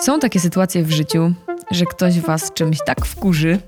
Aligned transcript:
Są 0.00 0.20
takie 0.20 0.40
sytuacje 0.40 0.82
w 0.82 0.90
życiu, 0.90 1.32
że 1.70 1.84
ktoś 1.84 2.20
was 2.20 2.52
czymś 2.52 2.78
tak 2.86 3.06
wkurzy, 3.06 3.58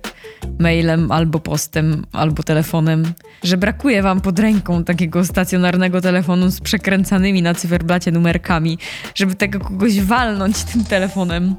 mailem 0.58 1.12
albo 1.12 1.40
postem, 1.40 2.06
albo 2.12 2.42
telefonem, 2.42 3.12
że 3.42 3.56
brakuje 3.56 4.02
wam 4.02 4.20
pod 4.20 4.38
ręką 4.38 4.84
takiego 4.84 5.24
stacjonarnego 5.24 6.00
telefonu 6.00 6.50
z 6.50 6.60
przekręcanymi 6.60 7.42
na 7.42 7.54
cyferblacie 7.54 8.12
numerkami, 8.12 8.78
żeby 9.14 9.34
tego 9.34 9.60
kogoś 9.60 10.00
walnąć 10.00 10.64
tym 10.64 10.84
telefonem, 10.84 11.54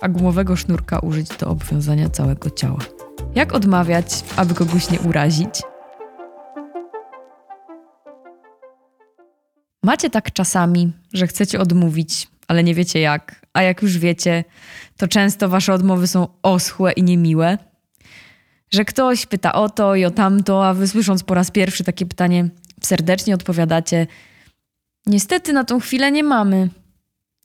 a 0.00 0.08
gumowego 0.08 0.56
sznurka 0.56 0.98
użyć 0.98 1.28
do 1.28 1.50
obwiązania 1.50 2.08
całego 2.08 2.50
ciała. 2.50 2.80
Jak 3.34 3.52
odmawiać, 3.52 4.24
aby 4.36 4.54
kogoś 4.54 4.90
nie 4.90 5.00
urazić? 5.00 5.62
Macie 9.82 10.10
tak 10.10 10.32
czasami, 10.32 10.92
że 11.12 11.26
chcecie 11.26 11.60
odmówić, 11.60 12.28
ale 12.48 12.64
nie 12.64 12.74
wiecie 12.74 13.00
jak, 13.00 13.46
a 13.52 13.62
jak 13.62 13.82
już 13.82 13.98
wiecie, 13.98 14.44
to 14.96 15.08
często 15.08 15.48
wasze 15.48 15.74
odmowy 15.74 16.06
są 16.06 16.28
oschłe 16.42 16.92
i 16.92 17.02
niemiłe. 17.02 17.58
Że 18.70 18.84
ktoś 18.84 19.26
pyta 19.26 19.52
o 19.52 19.68
to 19.68 19.94
i 19.94 20.04
o 20.04 20.10
tamto, 20.10 20.68
a 20.68 20.74
wy 20.74 20.88
słysząc 20.88 21.22
po 21.22 21.34
raz 21.34 21.50
pierwszy 21.50 21.84
takie 21.84 22.06
pytanie, 22.06 22.48
serdecznie 22.82 23.34
odpowiadacie: 23.34 24.06
Niestety 25.06 25.52
na 25.52 25.64
tą 25.64 25.80
chwilę 25.80 26.12
nie 26.12 26.24
mamy. 26.24 26.68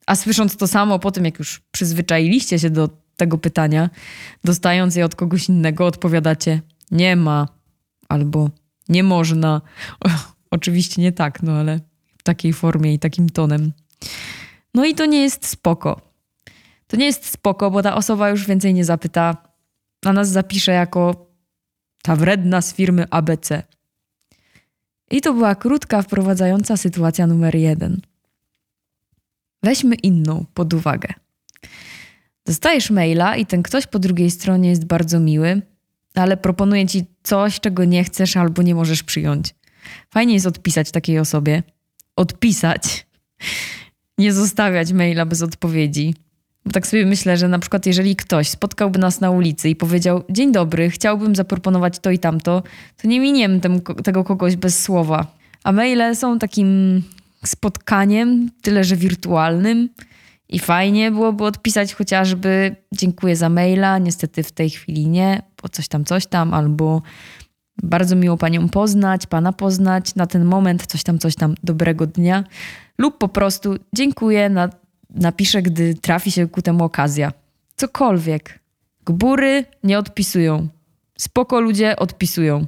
A 0.05 0.15
słysząc 0.15 0.57
to 0.57 0.67
samo 0.67 0.99
po 0.99 1.11
tym, 1.11 1.25
jak 1.25 1.39
już 1.39 1.61
przyzwyczailiście 1.71 2.59
się 2.59 2.69
do 2.69 2.89
tego 3.17 3.37
pytania, 3.37 3.89
dostając 4.43 4.95
je 4.95 5.05
od 5.05 5.15
kogoś 5.15 5.49
innego, 5.49 5.85
odpowiadacie: 5.85 6.61
Nie 6.91 7.15
ma 7.15 7.47
albo 8.09 8.49
nie 8.89 9.03
można. 9.03 9.61
O, 10.05 10.09
oczywiście 10.51 11.01
nie 11.01 11.11
tak, 11.11 11.43
no 11.43 11.51
ale 11.51 11.79
w 12.17 12.23
takiej 12.23 12.53
formie 12.53 12.93
i 12.93 12.99
takim 12.99 13.29
tonem. 13.29 13.71
No 14.73 14.85
i 14.85 14.95
to 14.95 15.05
nie 15.05 15.21
jest 15.21 15.47
spoko. 15.47 16.01
To 16.87 16.97
nie 16.97 17.05
jest 17.05 17.25
spoko, 17.25 17.71
bo 17.71 17.81
ta 17.83 17.95
osoba 17.95 18.29
już 18.29 18.47
więcej 18.47 18.73
nie 18.73 18.85
zapyta, 18.85 19.37
a 20.05 20.13
nas 20.13 20.29
zapisze 20.29 20.71
jako 20.71 21.27
ta 22.03 22.15
wredna 22.15 22.61
z 22.61 22.73
firmy 22.73 23.05
ABC. 23.09 23.63
I 25.11 25.21
to 25.21 25.33
była 25.33 25.55
krótka, 25.55 26.01
wprowadzająca 26.01 26.77
sytuacja 26.77 27.27
numer 27.27 27.55
jeden. 27.55 28.01
Weźmy 29.63 29.95
inną 29.95 30.45
pod 30.53 30.73
uwagę. 30.73 31.13
Dostajesz 32.45 32.91
maila 32.91 33.35
i 33.35 33.45
ten 33.45 33.63
ktoś 33.63 33.87
po 33.87 33.99
drugiej 33.99 34.31
stronie 34.31 34.69
jest 34.69 34.85
bardzo 34.85 35.19
miły, 35.19 35.61
ale 36.15 36.37
proponuje 36.37 36.87
ci 36.87 37.05
coś, 37.23 37.59
czego 37.59 37.85
nie 37.85 38.03
chcesz 38.03 38.37
albo 38.37 38.61
nie 38.61 38.75
możesz 38.75 39.03
przyjąć. 39.03 39.55
Fajnie 40.09 40.33
jest 40.33 40.45
odpisać 40.45 40.91
takiej 40.91 41.19
osobie. 41.19 41.63
Odpisać 42.15 43.07
nie 44.17 44.33
zostawiać 44.33 44.93
maila 44.93 45.25
bez 45.25 45.41
odpowiedzi. 45.41 46.15
Bo 46.65 46.71
tak 46.71 46.87
sobie 46.87 47.05
myślę, 47.05 47.37
że 47.37 47.47
na 47.47 47.59
przykład 47.59 47.85
jeżeli 47.85 48.15
ktoś 48.15 48.49
spotkałby 48.49 48.99
nas 48.99 49.21
na 49.21 49.31
ulicy 49.31 49.69
i 49.69 49.75
powiedział 49.75 50.23
dzień 50.29 50.51
dobry, 50.51 50.89
chciałbym 50.89 51.35
zaproponować 51.35 51.99
to 51.99 52.11
i 52.11 52.19
tamto, 52.19 52.63
to 53.01 53.07
nie 53.07 53.19
miniemy 53.19 53.59
tem, 53.59 53.81
tego 53.81 54.23
kogoś 54.23 54.55
bez 54.55 54.83
słowa. 54.83 55.27
A 55.63 55.71
maile 55.71 56.15
są 56.15 56.39
takim 56.39 57.01
spotkaniem, 57.45 58.49
tyle 58.61 58.83
że 58.83 58.95
wirtualnym 58.95 59.89
i 60.49 60.59
fajnie 60.59 61.11
byłoby 61.11 61.43
odpisać 61.43 61.93
chociażby 61.93 62.75
dziękuję 62.91 63.35
za 63.35 63.49
maila, 63.49 63.97
niestety 63.97 64.43
w 64.43 64.51
tej 64.51 64.69
chwili 64.69 65.07
nie, 65.07 65.41
bo 65.61 65.69
coś 65.69 65.87
tam, 65.87 66.05
coś 66.05 66.25
tam, 66.25 66.53
albo 66.53 67.01
bardzo 67.83 68.15
miło 68.15 68.37
panią 68.37 68.69
poznać, 68.69 69.27
pana 69.27 69.53
poznać, 69.53 70.15
na 70.15 70.27
ten 70.27 70.45
moment 70.45 70.85
coś 70.85 71.03
tam, 71.03 71.19
coś 71.19 71.35
tam, 71.35 71.55
dobrego 71.63 72.07
dnia 72.07 72.43
lub 72.97 73.17
po 73.17 73.27
prostu 73.27 73.75
dziękuję, 73.93 74.49
na, 74.49 74.69
napiszę, 75.09 75.61
gdy 75.61 75.93
trafi 75.93 76.31
się 76.31 76.47
ku 76.47 76.61
temu 76.61 76.83
okazja. 76.83 77.33
Cokolwiek. 77.75 78.59
Gbury 79.05 79.65
nie 79.83 79.99
odpisują. 79.99 80.67
Spoko 81.17 81.61
ludzie 81.61 81.95
odpisują. 81.95 82.65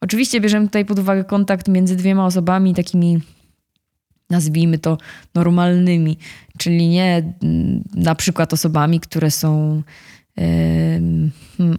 Oczywiście 0.00 0.40
bierzemy 0.40 0.66
tutaj 0.66 0.84
pod 0.84 0.98
uwagę 0.98 1.24
kontakt 1.24 1.68
między 1.68 1.96
dwiema 1.96 2.26
osobami 2.26 2.74
takimi, 2.74 3.20
nazwijmy 4.30 4.78
to, 4.78 4.98
normalnymi, 5.34 6.18
czyli 6.58 6.88
nie 6.88 7.34
mm, 7.42 7.84
na 7.94 8.14
przykład 8.14 8.52
osobami, 8.52 9.00
które 9.00 9.30
są 9.30 9.82
yy, 10.36 10.44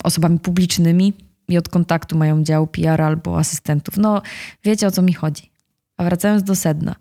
osobami 0.03 0.39
publicznymi 0.39 1.13
i 1.47 1.57
od 1.57 1.69
kontaktu 1.69 2.17
mają 2.17 2.43
dział 2.43 2.67
PR 2.67 3.01
albo 3.01 3.39
asystentów. 3.39 3.97
No, 3.97 4.21
wiecie 4.63 4.87
o 4.87 4.91
co 4.91 5.01
mi 5.01 5.13
chodzi. 5.13 5.51
A 5.97 6.03
wracając 6.03 6.43
do 6.43 6.55
sedna. 6.55 6.95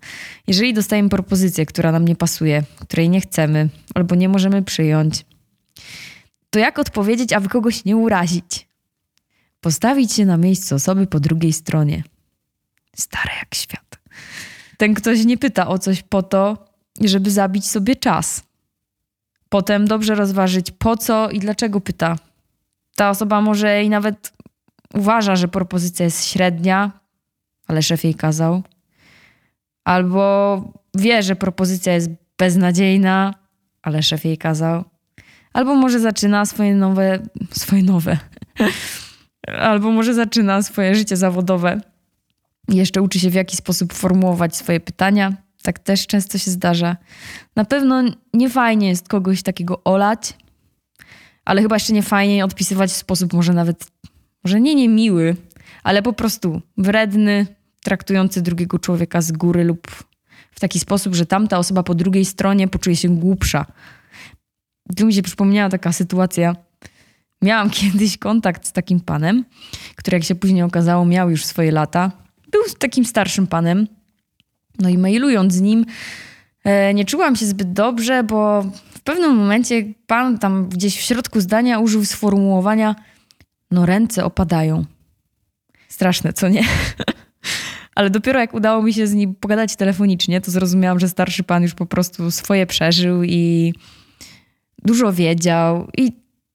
Jeżeli 0.47 0.73
dostajemy 0.73 1.09
propozycję, 1.09 1.65
która 1.65 1.91
nam 1.91 2.07
nie 2.07 2.15
pasuje, 2.15 2.63
której 2.79 3.09
nie 3.09 3.21
chcemy 3.21 3.69
albo 3.95 4.15
nie 4.15 4.29
możemy 4.29 4.63
przyjąć, 4.63 5.25
to 6.49 6.59
jak 6.59 6.79
odpowiedzieć, 6.79 7.33
aby 7.33 7.49
kogoś 7.49 7.85
nie 7.85 7.97
urazić? 7.97 8.67
Postawić 9.61 10.13
się 10.13 10.25
na 10.25 10.37
miejsce 10.37 10.75
osoby 10.75 11.07
po 11.07 11.19
drugiej 11.19 11.53
stronie. 11.53 12.03
Stare 12.95 13.31
jak 13.39 13.55
świat. 13.55 13.99
Ten 14.77 14.93
ktoś 14.93 15.25
nie 15.25 15.37
pyta 15.37 15.67
o 15.67 15.79
coś 15.79 16.03
po 16.03 16.23
to, 16.23 16.67
żeby 17.01 17.31
zabić 17.31 17.67
sobie 17.67 17.95
czas. 17.95 18.43
Potem 19.49 19.87
dobrze 19.87 20.15
rozważyć 20.15 20.71
po 20.71 20.97
co 20.97 21.29
i 21.29 21.39
dlaczego 21.39 21.81
pyta. 21.81 22.15
Ta 22.97 23.09
osoba 23.09 23.41
może 23.41 23.83
i 23.83 23.89
nawet 23.89 24.33
uważa, 24.93 25.35
że 25.35 25.47
propozycja 25.47 26.05
jest 26.05 26.25
średnia, 26.25 26.91
ale 27.67 27.81
szef 27.81 28.03
jej 28.03 28.15
kazał 28.15 28.63
albo 29.87 30.61
wie, 30.95 31.23
że 31.23 31.35
propozycja 31.35 31.93
jest 31.93 32.09
beznadziejna, 32.37 33.33
ale 33.81 34.03
szef 34.03 34.25
jej 34.25 34.37
kazał, 34.37 34.83
albo 35.53 35.75
może 35.75 35.99
zaczyna 35.99 36.45
swoje 36.45 36.75
nowe, 36.75 37.19
swoje 37.51 37.83
nowe, 37.83 38.17
albo 39.71 39.91
może 39.91 40.13
zaczyna 40.13 40.61
swoje 40.61 40.95
życie 40.95 41.17
zawodowe. 41.17 41.81
Jeszcze 42.69 43.01
uczy 43.01 43.19
się 43.19 43.29
w 43.29 43.33
jaki 43.33 43.57
sposób 43.57 43.93
formułować 43.93 44.55
swoje 44.55 44.79
pytania. 44.79 45.33
Tak 45.63 45.79
też 45.79 46.07
często 46.07 46.37
się 46.37 46.51
zdarza. 46.51 46.97
Na 47.55 47.65
pewno 47.65 48.03
nie 48.33 48.49
fajnie 48.49 48.89
jest 48.89 49.07
kogoś 49.07 49.43
takiego 49.43 49.83
olać, 49.83 50.33
ale 51.47 51.61
chyba 51.61 51.75
jeszcze 51.75 51.93
nie 51.93 52.03
fajnie 52.03 52.45
odpisywać 52.45 52.91
w 52.91 52.95
sposób 52.95 53.33
może 53.33 53.53
nawet, 53.53 53.91
może 54.43 54.61
nie 54.61 54.75
niemiły, 54.75 55.35
ale 55.83 56.01
po 56.01 56.13
prostu 56.13 56.61
wredny, 56.77 57.47
traktujący 57.83 58.41
drugiego 58.41 58.79
człowieka 58.79 59.21
z 59.21 59.31
góry 59.31 59.63
lub 59.63 59.87
w 60.51 60.59
taki 60.59 60.79
sposób, 60.79 61.15
że 61.15 61.25
tamta 61.25 61.57
osoba 61.57 61.83
po 61.83 61.95
drugiej 61.95 62.25
stronie 62.25 62.67
poczuje 62.67 62.95
się 62.95 63.09
głupsza. 63.09 63.65
Tu 64.97 65.05
mi 65.05 65.13
się 65.13 65.21
przypomniała 65.21 65.69
taka 65.69 65.91
sytuacja. 65.91 66.55
Miałam 67.41 67.69
kiedyś 67.79 68.17
kontakt 68.17 68.67
z 68.67 68.71
takim 68.71 68.99
panem, 68.99 69.45
który, 69.95 70.15
jak 70.15 70.23
się 70.23 70.35
później 70.35 70.63
okazało, 70.63 71.05
miał 71.05 71.29
już 71.29 71.45
swoje 71.45 71.71
lata. 71.71 72.11
Był 72.51 72.61
takim 72.79 73.05
starszym 73.05 73.47
panem. 73.47 73.87
No 74.79 74.89
i 74.89 74.97
mailując 74.97 75.53
z 75.53 75.61
nim, 75.61 75.85
e, 76.63 76.93
nie 76.93 77.05
czułam 77.05 77.35
się 77.35 77.45
zbyt 77.45 77.73
dobrze, 77.73 78.23
bo 78.23 78.65
pewnym 79.07 79.35
momencie 79.35 79.83
pan 80.07 80.37
tam 80.37 80.69
gdzieś 80.69 80.97
w 80.97 81.01
środku 81.01 81.41
zdania 81.41 81.79
użył 81.79 82.05
sformułowania: 82.05 82.95
No, 83.71 83.85
ręce 83.85 84.25
opadają. 84.25 84.85
Straszne, 85.87 86.33
co 86.33 86.49
nie? 86.49 86.63
ale 87.95 88.09
dopiero 88.09 88.39
jak 88.39 88.53
udało 88.53 88.83
mi 88.83 88.93
się 88.93 89.07
z 89.07 89.13
nim 89.13 89.35
pogadać 89.35 89.75
telefonicznie, 89.75 90.41
to 90.41 90.51
zrozumiałam, 90.51 90.99
że 90.99 91.09
starszy 91.09 91.43
pan 91.43 91.63
już 91.63 91.73
po 91.73 91.85
prostu 91.85 92.31
swoje 92.31 92.65
przeżył 92.65 93.23
i 93.23 93.73
dużo 94.83 95.13
wiedział 95.13 95.87
i 95.97 96.11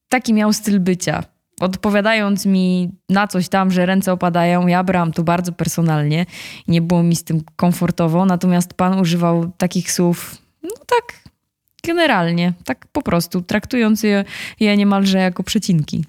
taki 0.09 0.35
miał 0.35 0.53
styl 0.53 0.81
bycia. 0.81 1.25
Odpowiadając 1.61 2.47
mi 2.47 2.91
na 3.09 3.27
coś 3.29 3.49
tam, 3.49 3.71
że 3.71 3.87
ręce 3.87 4.13
opadają, 4.13 4.67
ja 4.67 4.85
brałam 4.85 5.13
to 5.13 5.23
bardzo 5.23 5.53
personalnie. 5.53 6.27
Nie 6.69 6.83
było 6.83 7.03
mi 7.03 7.17
z 7.17 7.25
tym 7.25 7.41
komfortowo, 7.57 8.27
natomiast 8.27 8.75
pan 8.75 9.01
używał 9.01 9.53
takich 9.59 9.93
słów, 9.93 10.37
no 10.63 10.71
tak 10.87 11.22
generalnie, 11.87 12.53
tak 12.65 12.87
po 12.87 13.03
prostu, 13.03 13.43
traktując 13.43 14.03
je, 14.03 14.25
je 14.61 14.77
niemalże 14.77 15.19
jako 15.19 15.43
przecinki. 15.43 16.05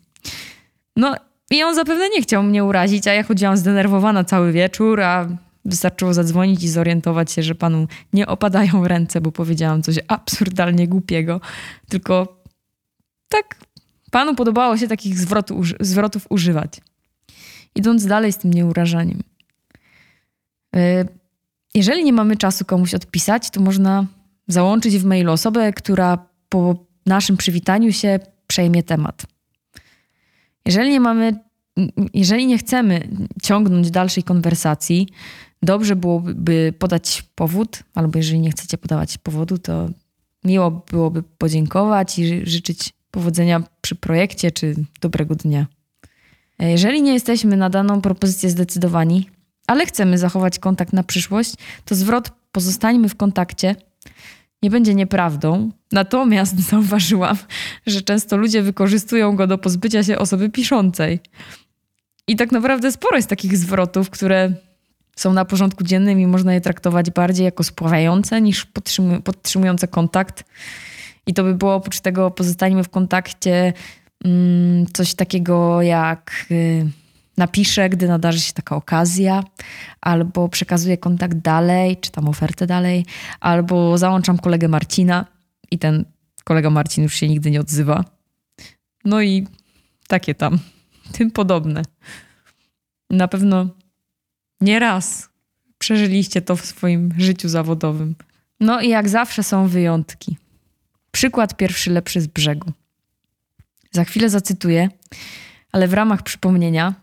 No 0.96 1.16
i 1.52 1.64
on 1.64 1.76
zapewne 1.76 2.10
nie 2.10 2.22
chciał 2.22 2.44
mnie 2.44 2.64
urazić, 2.64 3.08
a 3.08 3.14
ja 3.14 3.24
chodziłam 3.24 3.58
zdenerwowana 3.58 4.24
cały 4.24 4.52
wieczór, 4.52 5.02
a 5.02 5.28
wystarczyło 5.66 6.14
zadzwonić 6.14 6.64
i 6.64 6.70
zorientować 6.70 7.32
się, 7.32 7.44
że 7.44 7.56
panu 7.56 7.88
nie 8.14 8.28
opadają 8.28 8.88
ręce, 8.88 9.22
bo 9.22 9.32
powiedziałam 9.32 9.82
coś 9.82 10.00
absurdalnie 10.08 10.88
głupiego. 10.88 11.42
Tylko 11.90 12.42
tak 13.30 13.56
panu 14.12 14.36
podobało 14.36 14.78
się 14.78 14.88
takich 14.88 15.20
zwrotu, 15.20 15.62
zwrotów 15.80 16.26
używać. 16.30 16.82
Idąc 17.76 18.06
dalej 18.06 18.34
z 18.34 18.38
tym 18.38 18.54
nieurażaniem. 18.54 19.20
E, 20.76 21.06
jeżeli 21.76 22.04
nie 22.04 22.14
mamy 22.14 22.38
czasu 22.38 22.66
komuś 22.66 22.94
odpisać, 22.94 23.50
to 23.50 23.62
można 23.62 24.06
załączyć 24.48 24.98
w 24.98 25.06
mailu 25.06 25.32
osobę, 25.32 25.74
która 25.74 26.18
po 26.50 26.86
naszym 27.06 27.38
przywitaniu 27.38 27.92
się 27.92 28.20
przejmie 28.48 28.84
temat. 28.84 29.26
Jeżeli 30.66 30.92
nie 30.92 31.00
mamy, 31.00 31.40
jeżeli 32.14 32.46
nie 32.46 32.58
chcemy 32.58 33.08
ciągnąć 33.44 33.92
dalszej 33.92 34.24
konwersacji, 34.24 35.08
dobrze 35.62 35.96
byłoby 35.96 36.74
podać 36.80 37.24
powód, 37.36 37.84
albo 37.96 38.20
jeżeli 38.20 38.40
nie 38.40 38.52
chcecie 38.52 38.78
podawać 38.78 39.18
powodu, 39.18 39.58
to 39.58 39.90
Miło 40.44 40.72
byłoby 40.72 41.24
podziękować 41.24 42.20
i 42.20 42.46
życzyć 42.50 42.94
powodzenia 43.12 43.64
przy 43.82 43.96
projekcie 43.96 44.52
czy 44.52 44.76
dobrego 45.02 45.36
dnia. 45.36 45.68
Jeżeli 46.60 47.02
nie 47.02 47.14
jesteśmy 47.14 47.58
na 47.58 47.70
daną 47.70 48.02
propozycję 48.02 48.50
zdecydowani, 48.50 49.30
ale 49.68 49.86
chcemy 49.86 50.18
zachować 50.18 50.60
kontakt 50.60 50.94
na 50.94 51.04
przyszłość, 51.04 51.54
to 51.86 51.96
zwrot 51.96 52.32
pozostańmy 52.52 53.10
w 53.10 53.16
kontakcie 53.16 53.76
nie 54.64 54.70
będzie 54.70 54.96
nieprawdą. 54.96 55.72
Natomiast 55.92 56.60
zauważyłam, 56.70 57.38
że 57.88 58.02
często 58.02 58.38
ludzie 58.38 58.62
wykorzystują 58.62 59.36
go 59.36 59.48
do 59.48 59.58
pozbycia 59.58 60.04
się 60.04 60.18
osoby 60.18 60.50
piszącej. 60.50 61.20
I 62.28 62.36
tak 62.36 62.52
naprawdę 62.52 62.92
sporo 62.92 63.16
jest 63.16 63.30
takich 63.30 63.58
zwrotów, 63.58 64.10
które 64.10 64.54
są 65.16 65.34
na 65.34 65.46
porządku 65.46 65.84
dziennym 65.84 66.20
i 66.20 66.28
można 66.28 66.54
je 66.54 66.62
traktować 66.62 67.12
bardziej 67.12 67.46
jako 67.46 67.64
spławające 67.64 68.42
niż 68.42 68.68
podtrzymujące 69.24 69.88
kontakt. 69.88 70.44
I 71.28 71.34
to 71.34 71.44
by 71.44 71.56
było 71.56 71.76
oprócz 71.76 72.00
tego 72.00 72.32
pozostańmy 72.32 72.84
w 72.84 72.90
kontakcie 72.90 73.74
mm, 74.26 74.86
coś 74.94 75.14
takiego 75.14 75.82
jak 75.82 76.46
y, 76.52 76.86
napiszę, 77.38 77.90
gdy 77.90 78.08
nadarzy 78.08 78.40
się 78.40 78.54
taka 78.54 78.76
okazja, 78.76 79.44
albo 80.02 80.50
przekazuję 80.50 80.98
kontakt 80.98 81.38
dalej, 81.38 81.98
czy 81.98 82.12
tam 82.12 82.28
ofertę 82.28 82.68
dalej, 82.68 83.06
albo 83.40 83.98
załączam 83.98 84.38
kolegę 84.38 84.68
Marcina 84.68 85.26
i 85.72 85.80
ten 85.80 86.06
kolega 86.44 86.70
Marcin 86.70 87.04
już 87.04 87.16
się 87.16 87.28
nigdy 87.28 87.52
nie 87.52 87.62
odzywa. 87.62 88.06
No 89.06 89.22
i 89.22 89.48
takie 90.08 90.36
tam, 90.36 90.60
tym 91.12 91.32
podobne. 91.32 91.82
Na 93.10 93.28
pewno 93.28 93.68
nie 94.62 94.80
raz 94.80 95.30
przeżyliście 95.78 96.42
to 96.42 96.56
w 96.56 96.66
swoim 96.66 97.14
życiu 97.18 97.50
zawodowym. 97.50 98.16
No 98.60 98.82
i 98.82 98.90
jak 98.90 99.10
zawsze 99.10 99.44
są 99.44 99.68
wyjątki. 99.68 100.38
Przykład 101.12 101.58
pierwszy 101.58 101.92
lepszy 101.92 102.22
z 102.22 102.28
brzegu. 102.28 102.72
Za 103.92 104.04
chwilę 104.04 104.30
zacytuję, 104.30 104.90
ale 105.72 105.88
w 105.88 105.94
ramach 105.94 106.22
przypomnienia, 106.22 106.94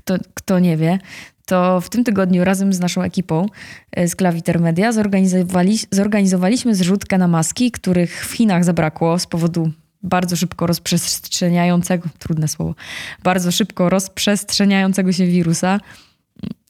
kto, 0.00 0.18
kto 0.34 0.58
nie 0.58 0.76
wie, 0.76 0.98
to 1.46 1.80
w 1.80 1.88
tym 1.88 2.04
tygodniu 2.04 2.44
razem 2.44 2.72
z 2.72 2.80
naszą 2.80 3.02
ekipą 3.02 3.46
e, 3.92 4.08
z 4.08 4.16
Klawiter 4.16 4.60
Media 4.60 4.92
zorganizowali, 4.92 5.78
zorganizowaliśmy 5.90 6.74
zrzutkę 6.74 7.18
na 7.18 7.28
maski, 7.28 7.70
których 7.70 8.26
w 8.26 8.32
Chinach 8.32 8.64
zabrakło 8.64 9.18
z 9.18 9.26
powodu 9.26 9.72
bardzo 10.02 10.36
szybko 10.36 10.66
rozprzestrzeniającego, 10.66 12.08
trudne 12.18 12.48
słowo, 12.48 12.74
bardzo 13.22 13.52
szybko 13.52 13.88
rozprzestrzeniającego 13.88 15.12
się 15.12 15.26
wirusa. 15.26 15.80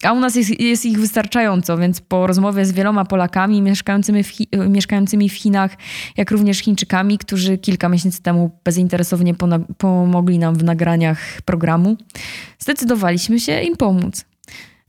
A 0.03 0.13
u 0.13 0.21
nas 0.21 0.37
jest, 0.37 0.61
jest, 0.61 0.87
ich 0.87 1.01
wystarczająco, 1.01 1.79
więc 1.79 2.01
po 2.01 2.27
rozmowie 2.27 2.67
z 2.67 2.73
wieloma 2.73 3.05
Polakami 3.05 3.63
mieszkającymi 3.63 4.25
w, 4.25 4.33
mieszkającymi 4.69 5.29
w 5.29 5.35
Chinach, 5.35 5.77
jak 6.17 6.31
również 6.31 6.59
Chińczykami, 6.59 7.19
którzy 7.19 7.59
kilka 7.59 7.89
miesięcy 7.89 8.23
temu 8.23 8.51
bezinteresownie 8.65 9.35
pomogli 9.79 10.39
nam 10.39 10.55
w 10.55 10.65
nagraniach 10.65 11.43
programu, 11.45 11.97
zdecydowaliśmy 12.59 13.41
się 13.41 13.63
im 13.63 13.77
pomóc. 13.77 14.25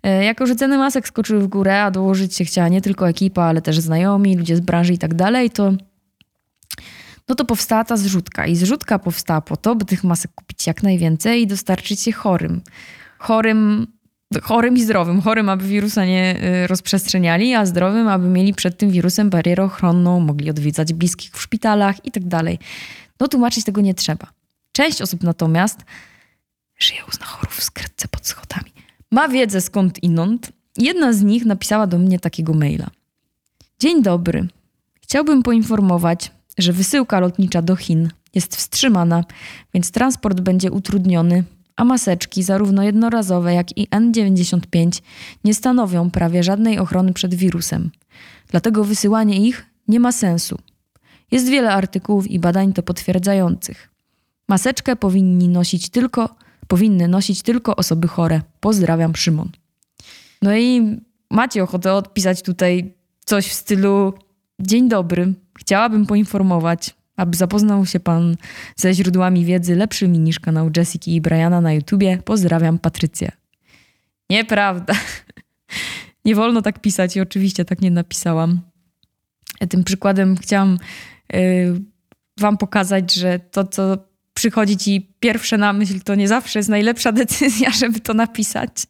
E, 0.04 0.24
jako, 0.24 0.48
że 0.48 0.56
ceny 0.56 0.78
masek 0.78 1.08
skoczyły 1.08 1.42
w 1.42 1.48
górę, 1.48 1.84
a 1.84 1.92
dołożyć 1.92 2.36
się 2.36 2.46
chciała 2.46 2.68
nie 2.68 2.82
tylko 2.82 3.10
ekipa, 3.10 3.44
ale 3.44 3.62
też 3.62 3.80
znajomi, 3.80 4.38
ludzie 4.38 4.56
z 4.56 4.60
branży 4.60 4.94
i 4.94 4.98
tak 4.98 5.14
dalej, 5.14 5.50
to 5.50 5.74
no 7.30 7.36
to 7.36 7.46
powstała 7.46 7.84
ta 7.84 7.98
zrzutka. 7.98 8.46
I 8.46 8.56
zrzutka 8.56 9.00
powstała 9.00 9.42
po 9.42 9.58
to, 9.58 9.76
by 9.76 9.86
tych 9.86 10.04
masek 10.04 10.32
kupić 10.36 10.68
jak 10.68 10.84
najwięcej 10.84 11.42
i 11.42 11.48
dostarczyć 11.48 12.08
je 12.08 12.14
chorym. 12.14 12.62
Chorym 13.18 13.88
chorym 14.40 14.78
i 14.78 14.84
zdrowym. 14.84 15.22
Chorym, 15.22 15.50
aby 15.50 15.66
wirusa 15.66 16.06
nie 16.06 16.44
y, 16.64 16.68
rozprzestrzeniali, 16.68 17.54
a 17.56 17.66
zdrowym, 17.66 18.08
aby 18.08 18.28
mieli 18.28 18.54
przed 18.54 18.78
tym 18.78 18.92
wirusem 18.92 19.30
barierę 19.30 19.64
ochronną, 19.64 20.20
mogli 20.20 20.50
odwiedzać 20.50 20.94
bliskich 20.94 21.32
w 21.32 21.42
szpitalach 21.42 22.06
i 22.06 22.12
tak 22.12 22.28
dalej. 22.28 22.60
No 23.20 23.28
tłumaczyć 23.28 23.66
tego 23.66 23.82
nie 23.82 23.94
trzeba. 23.94 24.28
Część 24.72 25.02
osób 25.02 25.24
natomiast 25.24 25.80
żyje 26.80 27.00
u 27.10 27.12
znachorów 27.12 27.56
w 27.56 27.64
skrytce 27.64 28.08
pod 28.08 28.28
schodami. 28.28 28.72
Ma 29.12 29.28
wiedzę 29.28 29.62
skąd 29.62 30.04
inąd. 30.04 30.52
Jedna 30.78 31.14
z 31.14 31.22
nich 31.22 31.46
napisała 31.46 31.88
do 31.88 31.98
mnie 31.98 32.20
takiego 32.20 32.54
maila. 32.54 32.90
Dzień 33.80 34.04
dobry. 34.04 34.48
Chciałbym 35.02 35.44
poinformować, 35.44 36.32
że 36.58 36.74
wysyłka 36.74 37.20
lotnicza 37.20 37.62
do 37.62 37.76
Chin 37.76 38.10
jest 38.36 38.56
wstrzymana, 38.56 39.24
więc 39.74 39.92
transport 39.92 40.40
będzie 40.40 40.72
utrudniony 40.72 41.44
a 41.82 41.86
maseczki, 41.86 42.44
zarówno 42.44 42.84
jednorazowe, 42.84 43.54
jak 43.54 43.78
i 43.78 43.88
N95, 43.88 45.02
nie 45.44 45.54
stanowią 45.54 46.12
prawie 46.12 46.44
żadnej 46.44 46.80
ochrony 46.80 47.14
przed 47.14 47.36
wirusem. 47.36 47.92
Dlatego 48.48 48.84
wysyłanie 48.84 49.48
ich 49.48 49.66
nie 49.88 50.00
ma 50.00 50.12
sensu. 50.12 50.58
Jest 51.32 51.50
wiele 51.50 51.72
artykułów 51.74 52.32
i 52.32 52.40
badań 52.40 52.74
to 52.74 52.84
potwierdzających. 52.84 53.90
Maseczkę 54.48 54.96
powinni 54.96 55.50
nosić 55.50 55.90
tylko, 55.90 56.36
powinny 56.68 57.08
nosić 57.08 57.42
tylko 57.42 57.76
osoby 57.76 58.08
chore. 58.08 58.42
Pozdrawiam, 58.60 59.16
Szymon. 59.16 59.50
No 60.42 60.56
i 60.56 60.98
macie 61.30 61.64
ochotę 61.64 61.94
odpisać 61.94 62.42
tutaj 62.42 62.94
coś 63.26 63.48
w 63.48 63.54
stylu: 63.54 64.14
Dzień 64.60 64.90
dobry, 64.90 65.34
chciałabym 65.60 66.06
poinformować, 66.06 66.96
aby 67.22 67.38
zapoznał 67.38 67.86
się 67.86 68.00
Pan 68.00 68.36
ze 68.76 68.94
źródłami 68.94 69.46
wiedzy 69.46 69.76
lepszymi 69.76 70.20
niż 70.20 70.40
kanał 70.40 70.70
Jessica 70.78 71.12
i 71.12 71.22
Briana 71.22 71.62
na 71.62 71.74
YouTubie. 71.74 72.18
Pozdrawiam, 72.26 72.80
Patrycję. 72.80 73.32
Nieprawda. 74.30 74.94
Nie 76.26 76.36
wolno 76.36 76.62
tak 76.62 76.80
pisać 76.80 77.16
i 77.16 77.22
oczywiście 77.22 77.66
tak 77.66 77.82
nie 77.82 77.92
napisałam. 77.92 78.62
Tym 79.70 79.84
przykładem 79.84 80.38
chciałam 80.38 80.78
y, 81.36 81.82
Wam 82.40 82.58
pokazać, 82.58 83.14
że 83.14 83.40
to, 83.40 83.64
co 83.64 83.98
przychodzi 84.34 84.78
Ci 84.78 85.14
pierwsze 85.20 85.58
na 85.58 85.74
myśl, 85.74 86.00
to 86.02 86.16
nie 86.16 86.28
zawsze 86.28 86.60
jest 86.60 86.70
najlepsza 86.70 87.12
decyzja, 87.22 87.72
żeby 87.72 88.00
to 88.00 88.14
napisać. 88.14 88.88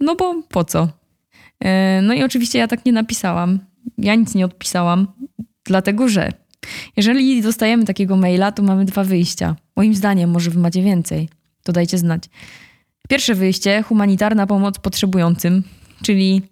No 0.00 0.16
bo 0.16 0.42
po 0.42 0.64
co? 0.64 0.84
Y, 1.64 2.02
no 2.02 2.14
i 2.14 2.22
oczywiście 2.22 2.58
ja 2.58 2.68
tak 2.68 2.84
nie 2.84 2.92
napisałam. 2.92 3.58
Ja 3.98 4.14
nic 4.14 4.34
nie 4.34 4.44
odpisałam, 4.44 5.06
dlatego 5.64 6.08
że 6.08 6.45
jeżeli 6.96 7.42
dostajemy 7.42 7.84
takiego 7.84 8.16
maila, 8.16 8.52
to 8.52 8.62
mamy 8.62 8.84
dwa 8.84 9.04
wyjścia. 9.04 9.56
Moim 9.76 9.94
zdaniem, 9.94 10.30
może 10.30 10.50
wy 10.50 10.60
macie 10.60 10.82
więcej. 10.82 11.28
To 11.62 11.72
dajcie 11.72 11.98
znać. 11.98 12.22
Pierwsze 13.08 13.34
wyjście 13.34 13.82
humanitarna 13.82 14.46
pomoc 14.46 14.78
potrzebującym, 14.78 15.62
czyli 16.02 16.42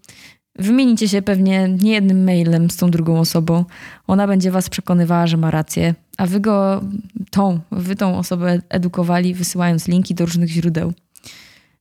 wymienicie 0.58 1.08
się 1.08 1.22
pewnie 1.22 1.68
niejednym 1.68 2.24
mailem 2.24 2.70
z 2.70 2.76
tą 2.76 2.90
drugą 2.90 3.20
osobą. 3.20 3.64
Ona 4.06 4.26
będzie 4.26 4.50
was 4.50 4.68
przekonywała, 4.68 5.26
że 5.26 5.36
ma 5.36 5.50
rację, 5.50 5.94
a 6.18 6.26
wy 6.26 6.40
go, 6.40 6.82
tą, 7.30 7.60
wy 7.72 7.96
tą 7.96 8.18
osobę 8.18 8.58
edukowali, 8.68 9.34
wysyłając 9.34 9.88
linki 9.88 10.14
do 10.14 10.26
różnych 10.26 10.50
źródeł. 10.50 10.92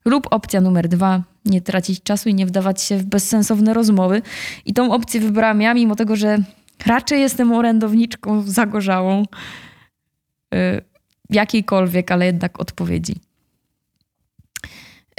Lub 0.05 0.27
opcja 0.31 0.61
numer 0.61 0.87
dwa, 0.87 1.23
nie 1.45 1.61
tracić 1.61 2.03
czasu 2.03 2.29
i 2.29 2.33
nie 2.33 2.45
wdawać 2.45 2.81
się 2.81 2.97
w 2.97 3.03
bezsensowne 3.03 3.73
rozmowy. 3.73 4.21
I 4.65 4.73
tą 4.73 4.93
opcję 4.93 5.19
wybrałam 5.19 5.61
ja, 5.61 5.73
mimo 5.73 5.95
tego, 5.95 6.15
że 6.15 6.37
Raczej 6.85 7.21
jestem 7.21 7.51
orędowniczką 7.51 8.41
zagorzałą 8.41 9.23
y, 9.23 10.81
jakiejkolwiek, 11.29 12.11
ale 12.11 12.25
jednak 12.25 12.59
odpowiedzi. 12.59 13.15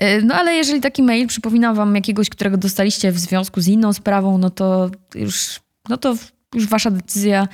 Y, 0.03 0.23
no 0.25 0.35
ale 0.35 0.55
jeżeli 0.55 0.81
taki 0.81 1.03
mail 1.03 1.27
przypomina 1.27 1.75
wam 1.75 1.95
jakiegoś, 1.95 2.29
którego 2.29 2.57
dostaliście 2.57 3.13
w 3.13 3.19
związku 3.19 3.61
z 3.61 3.69
inną 3.69 3.93
sprawą, 3.93 4.39
no 4.39 4.51
to 4.51 4.91
już, 5.15 5.61
no 5.89 5.97
to 5.97 6.17
już 6.55 6.67
wasza 6.67 6.91
decyzja, 6.91 7.49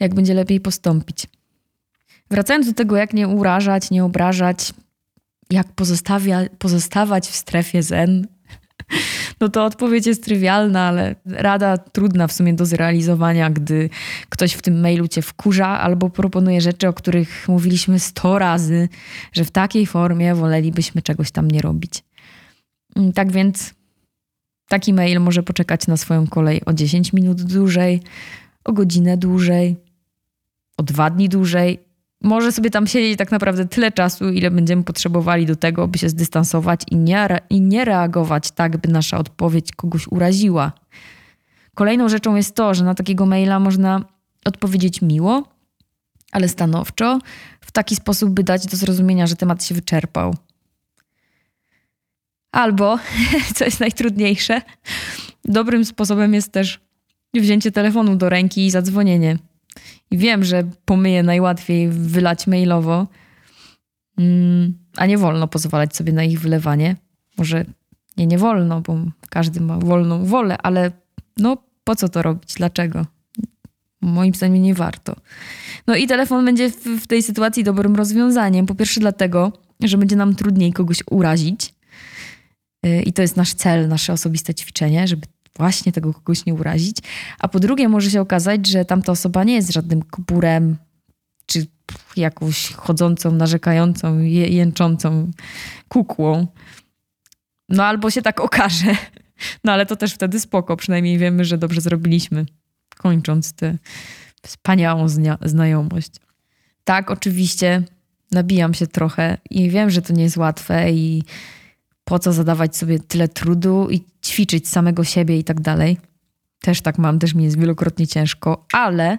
jak 0.00 0.14
będzie 0.14 0.34
lepiej 0.34 0.60
postąpić. 0.60 1.26
Wracając 2.30 2.66
do 2.66 2.72
tego, 2.72 2.96
jak 2.96 3.12
nie 3.14 3.28
urażać, 3.28 3.90
nie 3.90 4.04
obrażać, 4.04 4.72
jak 5.50 5.66
pozostawać 6.58 7.28
w 7.28 7.36
strefie 7.36 7.82
zen, 7.82 8.26
no 9.40 9.48
to 9.48 9.64
odpowiedź 9.64 10.06
jest 10.06 10.24
trywialna, 10.24 10.82
ale 10.82 11.14
rada 11.26 11.78
trudna 11.78 12.26
w 12.26 12.32
sumie 12.32 12.54
do 12.54 12.66
zrealizowania, 12.66 13.50
gdy 13.50 13.90
ktoś 14.28 14.52
w 14.52 14.62
tym 14.62 14.80
mailu 14.80 15.08
cię 15.08 15.22
wkurza 15.22 15.66
albo 15.66 16.10
proponuje 16.10 16.60
rzeczy, 16.60 16.88
o 16.88 16.92
których 16.92 17.48
mówiliśmy 17.48 17.98
sto 17.98 18.38
razy, 18.38 18.88
że 19.32 19.44
w 19.44 19.50
takiej 19.50 19.86
formie 19.86 20.34
wolelibyśmy 20.34 21.02
czegoś 21.02 21.30
tam 21.30 21.50
nie 21.50 21.62
robić. 21.62 22.04
Mm, 22.96 23.12
tak 23.12 23.32
więc 23.32 23.74
taki 24.68 24.94
mail 24.94 25.20
może 25.20 25.42
poczekać 25.42 25.86
na 25.86 25.96
swoją 25.96 26.26
kolej 26.26 26.64
o 26.66 26.72
10 26.72 27.12
minut 27.12 27.42
dłużej, 27.42 28.02
o 28.64 28.72
godzinę 28.72 29.16
dłużej, 29.16 29.76
o 30.76 30.82
dwa 30.82 31.10
dni 31.10 31.28
dłużej 31.28 31.78
może 32.24 32.52
sobie 32.52 32.70
tam 32.70 32.86
siedzieć 32.86 33.18
tak 33.18 33.30
naprawdę 33.30 33.68
tyle 33.68 33.92
czasu, 33.92 34.28
ile 34.30 34.50
będziemy 34.50 34.82
potrzebowali 34.82 35.46
do 35.46 35.56
tego, 35.56 35.88
by 35.88 35.98
się 35.98 36.08
zdystansować 36.08 36.80
i 36.90 36.96
nie, 36.96 37.28
i 37.50 37.60
nie 37.60 37.84
reagować 37.84 38.50
tak, 38.50 38.76
by 38.76 38.88
nasza 38.88 39.18
odpowiedź 39.18 39.72
kogoś 39.72 40.06
uraziła. 40.08 40.72
Kolejną 41.74 42.08
rzeczą 42.08 42.36
jest 42.36 42.54
to, 42.54 42.74
że 42.74 42.84
na 42.84 42.94
takiego 42.94 43.26
maila 43.26 43.60
można 43.60 44.04
odpowiedzieć 44.44 45.02
miło, 45.02 45.48
ale 46.32 46.48
stanowczo, 46.48 47.18
w 47.60 47.72
taki 47.72 47.96
sposób, 47.96 48.30
by 48.30 48.44
dać 48.44 48.66
do 48.66 48.76
zrozumienia, 48.76 49.26
że 49.26 49.36
temat 49.36 49.64
się 49.64 49.74
wyczerpał. 49.74 50.36
Albo, 52.52 52.98
co 53.54 53.64
jest 53.64 53.80
najtrudniejsze, 53.80 54.62
dobrym 55.44 55.84
sposobem 55.84 56.34
jest 56.34 56.52
też 56.52 56.80
wzięcie 57.34 57.72
telefonu 57.72 58.16
do 58.16 58.28
ręki 58.28 58.66
i 58.66 58.70
zadzwonienie 58.70 59.38
I 60.10 60.18
wiem, 60.18 60.44
że 60.44 60.64
pomyję 60.84 61.22
najłatwiej 61.22 61.88
wylać 61.88 62.46
mailowo, 62.46 63.06
mm, 64.18 64.78
a 64.96 65.06
nie 65.06 65.18
wolno 65.18 65.48
pozwalać 65.48 65.96
sobie 65.96 66.12
na 66.12 66.24
ich 66.24 66.40
wylewanie. 66.40 66.96
Może 67.38 67.64
nie, 68.16 68.26
nie 68.26 68.38
wolno, 68.38 68.80
bo 68.80 68.98
każdy 69.30 69.60
ma 69.60 69.78
wolną 69.78 70.24
wolę, 70.24 70.58
ale 70.58 70.90
no 71.36 71.56
po 71.84 71.96
co 71.96 72.08
to 72.08 72.22
robić? 72.22 72.54
Dlaczego? 72.54 73.06
Moim 74.00 74.34
zdaniem 74.34 74.62
nie 74.62 74.74
warto. 74.74 75.16
No 75.86 75.96
i 75.96 76.06
telefon 76.06 76.44
będzie 76.44 76.70
w, 76.70 76.84
w 76.84 77.06
tej 77.06 77.22
sytuacji 77.22 77.64
dobrym 77.64 77.96
rozwiązaniem. 77.96 78.66
Po 78.66 78.74
pierwsze 78.74 79.00
dlatego, 79.00 79.52
że 79.80 79.98
będzie 79.98 80.16
nam 80.16 80.34
trudniej 80.34 80.72
kogoś 80.72 80.98
urazić. 81.10 81.74
Yy, 82.82 83.02
I 83.02 83.12
to 83.12 83.22
jest 83.22 83.36
nasz 83.36 83.54
cel, 83.54 83.88
nasze 83.88 84.12
osobiste 84.12 84.54
ćwiczenie, 84.54 85.08
żeby 85.08 85.26
właśnie 85.56 85.92
tego 85.92 86.14
kogoś 86.14 86.46
nie 86.46 86.54
urazić. 86.54 86.96
A 87.38 87.48
po 87.48 87.60
drugie 87.60 87.88
może 87.88 88.10
się 88.10 88.20
okazać, 88.20 88.66
że 88.66 88.84
tamta 88.84 89.12
osoba 89.12 89.44
nie 89.44 89.54
jest 89.54 89.72
żadnym 89.72 90.02
kuburem, 90.02 90.76
czy 91.46 91.66
jakąś 92.16 92.72
chodzącą, 92.72 93.32
narzekającą, 93.32 94.18
jęczącą 94.48 95.30
kukłą. 95.88 96.46
No 97.68 97.84
albo 97.84 98.10
się 98.10 98.22
tak 98.22 98.40
okaże. 98.40 98.96
No 99.64 99.72
ale 99.72 99.86
to 99.86 99.96
też 99.96 100.14
wtedy 100.14 100.40
spoko, 100.40 100.76
przynajmniej 100.76 101.18
wiemy, 101.18 101.44
że 101.44 101.58
dobrze 101.58 101.80
zrobiliśmy, 101.80 102.46
kończąc 102.96 103.52
tę 103.52 103.78
wspaniałą 104.42 105.08
zna 105.08 105.38
znajomość. 105.42 106.10
Tak, 106.84 107.10
oczywiście 107.10 107.82
nabijam 108.30 108.74
się 108.74 108.86
trochę 108.86 109.38
i 109.50 109.70
wiem, 109.70 109.90
że 109.90 110.02
to 110.02 110.12
nie 110.12 110.22
jest 110.22 110.36
łatwe 110.36 110.92
i 110.92 111.22
po 112.04 112.18
co 112.18 112.32
zadawać 112.32 112.76
sobie 112.76 112.98
tyle 112.98 113.28
trudu 113.28 113.88
i 113.90 114.04
ćwiczyć 114.24 114.68
samego 114.68 115.04
siebie 115.04 115.38
i 115.38 115.44
tak 115.44 115.60
dalej. 115.60 115.98
Też 116.60 116.80
tak 116.80 116.98
mam, 116.98 117.18
też 117.18 117.34
mi 117.34 117.44
jest 117.44 117.58
wielokrotnie 117.58 118.06
ciężko, 118.06 118.66
ale 118.72 119.18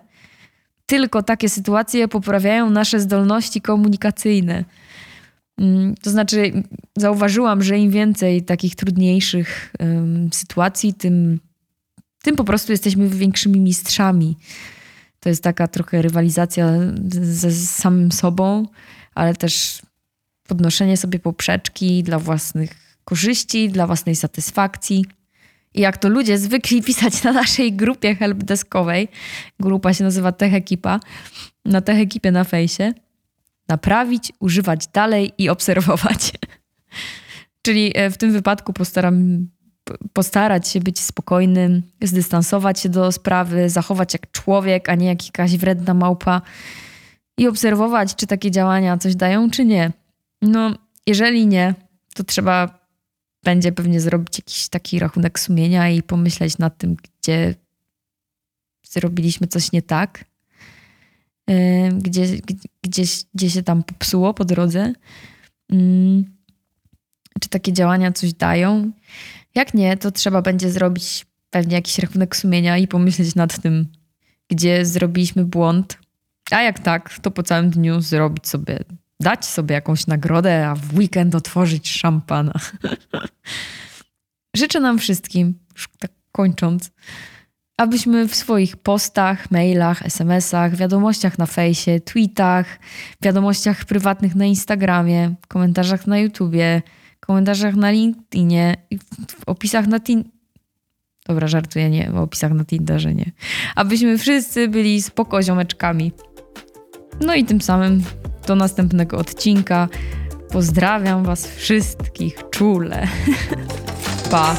tylko 0.85 1.23
takie 1.23 1.49
sytuacje 1.49 2.07
poprawiają 2.07 2.69
nasze 2.69 2.99
zdolności 2.99 3.61
komunikacyjne. 3.61 4.65
Mm, 5.57 5.95
to 5.95 6.09
znaczy, 6.09 6.63
zauważyłam, 6.97 7.63
że 7.63 7.77
im 7.77 7.91
więcej 7.91 8.43
takich 8.43 8.75
trudniejszych 8.75 9.73
um, 9.79 10.29
sytuacji, 10.33 10.93
tym, 10.93 11.39
tym 12.23 12.35
po 12.35 12.43
prostu 12.43 12.71
jesteśmy 12.71 13.09
większymi 13.09 13.59
mistrzami. 13.59 14.37
To 15.19 15.29
jest 15.29 15.43
taka 15.43 15.67
trochę 15.67 16.01
rywalizacja 16.01 16.71
ze 17.21 17.51
samym 17.51 18.11
sobą, 18.11 18.65
ale 19.15 19.35
też 19.35 19.81
podnoszenie 20.47 20.97
sobie 20.97 21.19
poprzeczki 21.19 22.03
dla 22.03 22.19
własnych 22.19 22.99
korzyści, 23.05 23.69
dla 23.69 23.87
własnej 23.87 24.15
satysfakcji. 24.15 25.05
I 25.73 25.81
jak 25.81 25.97
to 25.97 26.09
ludzie 26.09 26.37
zwykli 26.37 26.81
pisać 26.87 27.23
na 27.23 27.31
naszej 27.31 27.73
grupie 27.73 28.15
helpdeskowej, 28.15 29.07
grupa 29.59 29.93
się 29.93 30.03
nazywa 30.03 30.31
Tech 30.31 30.53
Ekipa, 30.53 30.99
na 31.65 31.81
Tech 31.81 31.99
Ekipie 31.99 32.31
na 32.31 32.43
fejsie, 32.43 32.93
naprawić, 33.67 34.33
używać 34.39 34.87
dalej 34.87 35.33
i 35.37 35.49
obserwować. 35.49 36.31
Czyli 37.65 37.91
e, 37.95 38.09
w 38.09 38.17
tym 38.17 38.31
wypadku 38.31 38.73
postaram, 38.73 39.47
postarać 40.13 40.67
się 40.67 40.79
być 40.79 40.99
spokojnym, 40.99 41.83
zdystansować 42.01 42.79
się 42.79 42.89
do 42.89 43.11
sprawy, 43.11 43.69
zachować 43.69 44.13
jak 44.13 44.31
człowiek, 44.31 44.89
a 44.89 44.95
nie 44.95 45.07
jak 45.07 45.25
jakaś 45.25 45.57
wredna 45.57 45.93
małpa 45.93 46.41
i 47.37 47.47
obserwować, 47.47 48.15
czy 48.15 48.27
takie 48.27 48.51
działania 48.51 48.97
coś 48.97 49.15
dają, 49.15 49.49
czy 49.49 49.65
nie. 49.65 49.91
No, 50.41 50.75
jeżeli 51.07 51.47
nie, 51.47 51.73
to 52.13 52.23
trzeba 52.23 52.85
będzie 53.43 53.71
pewnie 53.71 54.01
zrobić 54.01 54.39
jakiś 54.39 54.69
taki 54.69 54.99
rachunek 54.99 55.39
sumienia 55.39 55.89
i 55.89 56.03
pomyśleć 56.03 56.57
nad 56.57 56.77
tym, 56.77 56.95
gdzie 57.21 57.55
zrobiliśmy 58.83 59.47
coś 59.47 59.71
nie 59.71 59.81
tak, 59.81 60.25
gdzie, 61.93 62.25
gdzie, 62.83 63.03
gdzie 63.33 63.49
się 63.49 63.63
tam 63.63 63.83
popsuło 63.83 64.33
po 64.33 64.45
drodze. 64.45 64.93
Mm, 65.71 66.35
czy 67.41 67.49
takie 67.49 67.73
działania 67.73 68.11
coś 68.11 68.33
dają? 68.33 68.91
Jak 69.55 69.73
nie, 69.73 69.97
to 69.97 70.11
trzeba 70.11 70.41
będzie 70.41 70.71
zrobić 70.71 71.25
pewnie 71.49 71.75
jakiś 71.75 71.99
rachunek 71.99 72.35
sumienia 72.35 72.77
i 72.77 72.87
pomyśleć 72.87 73.35
nad 73.35 73.61
tym, 73.61 73.87
gdzie 74.49 74.85
zrobiliśmy 74.85 75.45
błąd. 75.45 75.97
A 76.51 76.61
jak 76.61 76.79
tak, 76.79 77.19
to 77.19 77.31
po 77.31 77.43
całym 77.43 77.69
dniu 77.69 78.01
zrobić 78.01 78.47
sobie 78.47 78.79
dać 79.19 79.45
sobie 79.45 79.74
jakąś 79.75 80.07
nagrodę, 80.07 80.67
a 80.67 80.75
w 80.75 80.98
weekend 80.98 81.36
otworzyć 81.36 81.91
szampana. 81.91 82.53
Życzę 84.57 84.79
nam 84.79 85.00
wszystkim, 85.00 85.60
już 85.75 85.89
tak 86.00 86.12
kończąc, 86.31 86.91
abyśmy 87.77 88.27
w 88.27 88.36
swoich 88.36 88.77
postach, 88.77 89.51
mailach, 89.51 90.05
SMS-ach, 90.05 90.75
wiadomościach 90.75 91.38
na 91.38 91.45
fejsie, 91.45 92.00
tweetach, 92.00 92.79
wiadomościach 93.22 93.86
prywatnych 93.86 94.36
na 94.36 94.45
Instagramie, 94.45 95.36
komentarzach 95.48 96.07
na 96.07 96.19
YouTubie, 96.19 96.81
komentarzach 97.19 97.75
na 97.75 97.91
LinkedInie, 97.91 98.75
w 99.27 99.43
opisach 99.45 99.88
na 99.88 100.00
Tin... 100.00 100.24
Dobra, 101.27 101.48
żartuję, 101.48 101.89
nie, 101.89 102.12
w 102.12 102.17
opisach 102.17 102.51
na 102.51 102.65
Tinderze 102.65 103.15
nie. 103.15 103.31
Abyśmy 103.75 104.17
wszyscy 104.17 104.67
byli 104.67 105.01
spoko 105.01 105.43
ziomeczkami. 105.43 106.12
No 107.22 107.36
i 107.36 107.45
tym 107.45 107.62
samym 107.62 108.03
do 108.45 108.55
następnego 108.55 109.17
odcinka. 109.17 109.87
Pozdrawiam 110.51 111.23
Was 111.23 111.47
wszystkich 111.47 112.49
czule. 112.49 113.07
pa! 114.31 114.55